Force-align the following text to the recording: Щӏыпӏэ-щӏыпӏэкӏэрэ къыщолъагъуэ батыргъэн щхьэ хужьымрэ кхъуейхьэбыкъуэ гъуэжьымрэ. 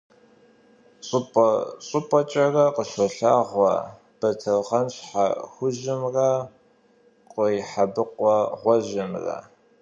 Щӏыпӏэ-щӏыпӏэкӏэрэ 1.07 2.65
къыщолъагъуэ 2.75 3.73
батыргъэн 4.19 4.87
щхьэ 4.95 5.25
хужьымрэ 5.51 6.29
кхъуейхьэбыкъуэ 7.27 8.35
гъуэжьымрэ. 8.61 9.37